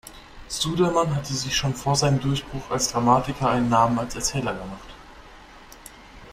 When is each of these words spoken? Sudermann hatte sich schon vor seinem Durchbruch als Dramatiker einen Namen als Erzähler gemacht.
Sudermann 0.47 1.15
hatte 1.15 1.31
sich 1.31 1.55
schon 1.55 1.75
vor 1.75 1.95
seinem 1.95 2.19
Durchbruch 2.21 2.71
als 2.71 2.91
Dramatiker 2.91 3.51
einen 3.51 3.69
Namen 3.69 3.99
als 3.99 4.15
Erzähler 4.15 4.53
gemacht. 4.53 4.89